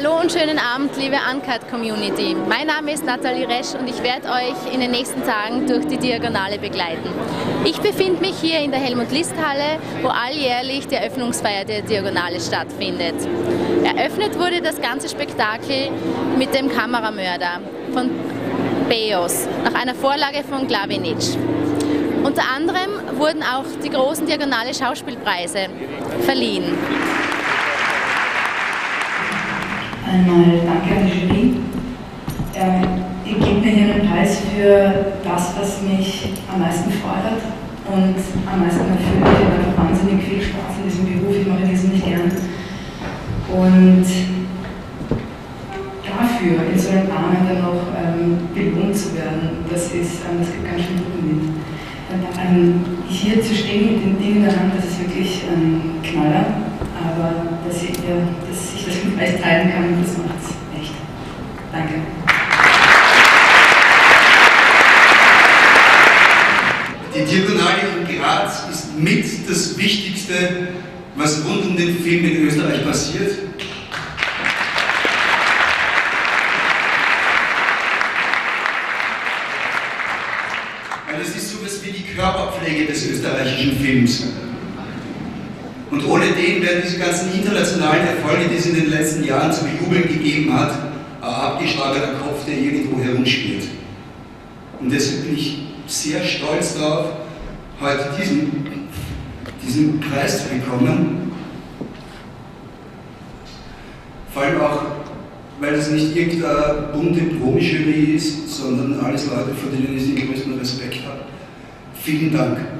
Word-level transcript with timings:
wunderschönen 0.00 0.58
Abend, 0.58 0.96
liebe 0.96 1.16
Uncut 1.30 1.68
Community. 1.70 2.34
Mein 2.48 2.66
Name 2.66 2.94
ist 2.94 3.04
Nathalie 3.04 3.46
Resch 3.46 3.74
und 3.78 3.86
ich 3.86 4.02
werde 4.02 4.26
euch 4.28 4.72
in 4.72 4.80
den 4.80 4.90
nächsten 4.90 5.22
Tagen 5.22 5.66
durch 5.66 5.86
die 5.86 5.98
Diagonale 5.98 6.58
begleiten. 6.58 7.10
Ich 7.66 7.78
befinde 7.78 8.18
mich 8.22 8.36
hier 8.40 8.60
in 8.60 8.70
der 8.70 8.80
Helmut-List-Halle, 8.80 9.78
wo 10.00 10.08
alljährlich 10.08 10.88
die 10.88 10.94
Eröffnungsfeier 10.94 11.66
der 11.66 11.82
Diagonale 11.82 12.40
stattfindet. 12.40 13.16
Eröffnet 13.84 14.38
wurde 14.38 14.62
das 14.62 14.80
ganze 14.80 15.10
Spektakel 15.10 15.90
mit 16.38 16.54
dem 16.54 16.70
Kameramörder 16.70 17.60
von 17.92 18.08
Beos, 18.88 19.46
nach 19.62 19.74
einer 19.74 19.94
Vorlage 19.94 20.42
von 20.42 20.66
Glavinic. 20.66 21.36
Unter 22.24 22.44
anderem 22.56 23.18
wurden 23.18 23.42
auch 23.42 23.66
die 23.84 23.90
großen 23.90 24.26
Diagonale 24.26 24.72
Schauspielpreise 24.72 25.66
verliehen. 26.24 26.78
Einmal 30.12 30.60
danke 30.66 30.92
an 30.92 31.06
die 31.08 31.24
Jury. 31.24 31.54
Äh, 32.52 32.84
ihr 33.24 33.38
gebt 33.38 33.64
mir 33.64 33.70
hier 33.70 33.94
einen 33.94 34.10
Preis 34.10 34.42
für 34.52 35.16
das, 35.24 35.54
was 35.58 35.80
mich 35.80 36.34
am 36.52 36.60
meisten 36.60 36.90
fordert 37.00 37.40
und 37.88 38.20
am 38.44 38.60
meisten 38.60 38.92
erfüllt. 38.92 39.24
Ich 39.24 39.40
habe 39.40 39.56
einfach 39.56 39.88
wahnsinnig 39.88 40.22
viel 40.22 40.42
Spaß 40.42 40.84
in 40.84 40.90
diesem 40.90 41.06
Beruf, 41.06 41.34
ich 41.40 41.46
mache 41.46 41.64
diesen 41.64 41.92
nicht 41.92 42.04
gern. 42.04 42.28
Und 43.56 44.04
dafür 46.04 46.60
in 46.70 46.78
so 46.78 46.90
einem 46.90 47.08
Rahmen 47.08 47.48
dann 47.48 47.62
noch 47.62 47.80
ähm, 47.96 48.52
belohnt 48.52 48.94
zu 48.94 49.16
werden, 49.16 49.64
das 49.70 49.94
ist, 49.96 50.28
ähm, 50.28 50.40
das 50.40 50.52
gibt 50.52 50.68
ganz 50.68 50.84
schön 50.84 51.00
Rückenwind. 51.08 51.56
Ähm, 52.12 52.84
hier 53.08 53.40
zu 53.40 53.54
stehen 53.54 53.94
mit 53.94 54.04
den 54.04 54.18
Dingen 54.18 54.44
Hand, 54.44 54.76
das 54.76 54.84
ist 54.84 55.00
wirklich 55.00 55.44
ein 55.48 56.02
Knaller, 56.02 56.44
aber 57.00 57.31
dass 57.72 57.82
ich, 57.82 57.90
dass 57.90 58.74
ich 58.76 58.84
das 58.84 59.04
mit 59.04 59.18
euch 59.18 59.40
teilen 59.40 59.72
kann, 59.72 60.02
das 60.02 60.18
macht 60.18 60.36
es 60.42 60.80
echt. 60.80 60.92
Danke. 61.72 61.94
Die 67.14 67.24
Diagonale 67.24 67.80
in 67.98 68.18
Graz 68.18 68.64
ist 68.70 68.98
mit 68.98 69.24
das 69.48 69.76
Wichtigste, 69.76 70.68
was 71.14 71.44
rund 71.44 71.66
um 71.66 71.76
den 71.76 72.02
Film 72.02 72.24
in 72.24 72.46
Österreich 72.46 72.84
passiert. 72.84 73.32
Weil 81.10 81.20
es 81.20 81.36
ist 81.36 81.50
so 81.50 81.58
etwas 81.58 81.84
wie 81.84 81.92
die 81.92 82.14
Körperpflege 82.14 82.86
des 82.86 83.06
österreichischen 83.10 83.78
Films. 83.78 84.24
Und 85.92 86.06
ohne 86.06 86.24
den 86.24 86.62
wären 86.62 86.80
diese 86.82 86.98
ganzen 86.98 87.34
internationalen 87.34 88.06
Erfolge, 88.06 88.48
die 88.50 88.56
es 88.56 88.64
in 88.64 88.76
den 88.76 88.88
letzten 88.88 89.24
Jahren 89.24 89.52
zu 89.52 89.64
bejubeln 89.64 90.08
gegeben 90.08 90.50
hat, 90.58 90.72
ein 91.20 91.28
abgeschlagener 91.28 92.14
Kopf, 92.14 92.46
der 92.46 92.56
irgendwo 92.56 92.98
herumspielt. 92.98 93.64
Und 94.80 94.90
deshalb 94.90 95.24
bin 95.24 95.36
ich 95.36 95.66
sehr 95.86 96.24
stolz 96.24 96.78
darauf, 96.78 97.08
heute 97.78 98.06
diesen, 98.18 98.88
diesen 99.62 100.00
Preis 100.00 100.44
zu 100.44 100.54
bekommen. 100.54 101.30
Vor 104.32 104.44
allem 104.44 104.60
auch, 104.62 104.82
weil 105.60 105.76
das 105.76 105.90
nicht 105.90 106.16
irgendeine 106.16 106.88
bunte 106.94 107.20
Promi-Jury 107.20 108.14
ist, 108.16 108.48
sondern 108.48 108.98
alles 108.98 109.26
Leute, 109.26 109.50
vor 109.54 109.70
denen 109.70 109.94
ich 109.94 110.14
den 110.14 110.26
größten 110.26 110.58
Respekt 110.58 111.00
habe. 111.06 111.20
Vielen 112.02 112.32
Dank. 112.32 112.71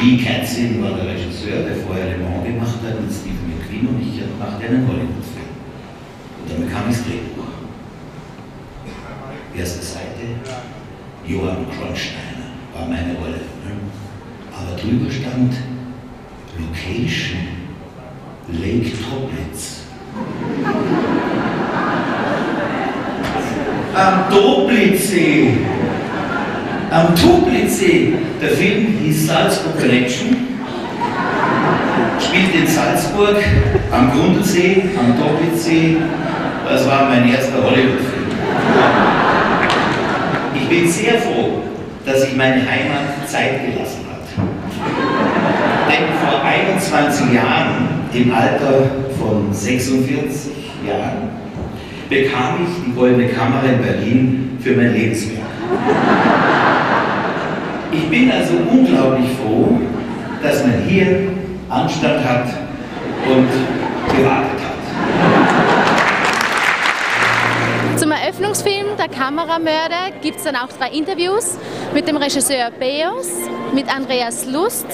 Lee 0.00 0.18
Katzin 0.22 0.82
war 0.82 0.92
der 0.92 1.06
Regisseur, 1.14 1.62
der 1.62 1.76
vorher 1.76 2.16
Le 2.16 2.18
Mans 2.18 2.44
gemacht 2.44 2.78
hat 2.86 3.00
mit 3.00 3.10
Stephen 3.12 3.46
McQueen 3.48 3.86
und 3.88 4.00
ich 4.00 4.20
machte 4.38 4.66
einen 4.66 4.86
Hollywood-Film. 4.86 5.52
Und 6.40 6.50
dann 6.50 6.66
bekam 6.66 6.90
ich 6.90 6.96
das 6.96 7.04
Drehbuch. 7.06 7.44
Erste 9.56 9.84
Seite, 9.84 10.24
Johann 11.26 11.66
Kronsteiner 11.70 12.50
war 12.74 12.88
meine 12.88 13.14
Rolle. 13.14 13.40
Aber 14.52 14.76
drüber 14.76 15.10
stand 15.10 15.54
Location, 16.58 17.38
Lake 18.52 18.90
Toplitz. 18.90 19.84
Am 23.94 24.30
Toplitzsee. 24.30 25.73
Am 26.94 27.12
Toplitzsee. 27.16 28.12
Der 28.40 28.50
Film 28.50 28.86
hieß 29.02 29.26
Salzburg 29.26 29.80
Connection. 29.80 30.36
Spielt 32.20 32.54
in 32.54 32.68
Salzburg, 32.68 33.36
am 33.90 34.12
Grundlsee, 34.12 34.84
am 34.96 35.18
Toplitzsee. 35.18 35.96
Das 36.68 36.86
war 36.86 37.08
mein 37.08 37.28
erster 37.28 37.64
Hollywood-Film. 37.64 38.26
Ich 40.54 40.68
bin 40.68 40.88
sehr 40.88 41.14
froh, 41.14 41.62
dass 42.06 42.20
sich 42.20 42.36
meine 42.36 42.60
Heimat 42.60 43.28
Zeit 43.28 43.66
gelassen 43.66 44.06
hat. 44.08 44.46
Denn 45.90 46.14
vor 46.24 46.44
21 46.44 47.34
Jahren, 47.34 47.88
im 48.12 48.32
Alter 48.32 48.90
von 49.18 49.52
46 49.52 50.52
Jahren, 50.86 51.28
bekam 52.08 52.60
ich 52.62 52.84
die 52.86 52.92
Goldene 52.92 53.30
Kamera 53.30 53.64
in 53.66 53.82
Berlin 53.82 54.58
für 54.62 54.76
mein 54.76 54.94
Lebenswerk. 54.94 55.40
Ich 57.96 58.08
bin 58.10 58.30
also 58.30 58.54
unglaublich 58.70 59.30
froh, 59.38 59.78
dass 60.42 60.62
man 60.66 60.82
hier 60.88 61.28
Anstand 61.68 62.24
hat 62.24 62.46
und 63.26 63.48
gewartet 64.16 64.60
hat. 64.60 64.74
Zum 67.98 68.10
Eröffnungsfilm 68.10 68.96
Der 68.98 69.08
Kameramörder 69.08 70.10
gibt 70.20 70.38
es 70.38 70.44
dann 70.44 70.56
auch 70.56 70.68
drei 70.68 70.88
Interviews 70.90 71.56
mit 71.94 72.08
dem 72.08 72.16
Regisseur 72.16 72.70
Beos, 72.78 73.28
mit 73.72 73.88
Andreas 73.94 74.46
Lust 74.46 74.86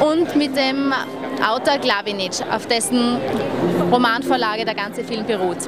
und 0.00 0.34
mit 0.34 0.56
dem 0.56 0.92
Autor 1.40 1.78
Glavinic, 1.78 2.32
auf 2.50 2.66
dessen 2.66 3.18
Romanvorlage 3.80 4.64
der 4.64 4.74
ganze 4.74 5.04
Film 5.04 5.26
beruht. 5.26 5.58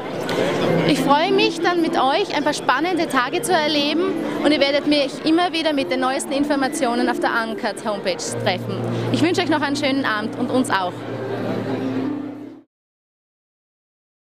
Ich 0.89 1.00
freue 1.00 1.33
mich 1.33 1.61
dann 1.61 1.81
mit 1.83 1.97
euch 1.97 2.37
ein 2.37 2.45
paar 2.45 2.53
spannende 2.53 3.06
Tage 3.09 3.43
zu 3.43 3.53
erleben 3.53 4.12
und 4.45 4.53
ihr 4.53 4.61
werdet 4.61 4.87
mich 4.87 5.25
immer 5.25 5.53
wieder 5.53 5.73
mit 5.73 5.91
den 5.91 6.00
neuesten 6.00 6.33
Informationen 6.33 7.09
auf 7.09 7.21
der 7.21 7.31
Uncut 7.45 7.84
Homepage 7.84 8.17
treffen. 8.45 8.77
Ich 9.12 9.22
wünsche 9.22 9.43
euch 9.43 9.49
noch 9.49 9.62
einen 9.62 9.77
schönen 9.77 10.05
Abend 10.05 10.39
und 10.39 10.51
uns 10.51 10.71
auch. 10.71 10.93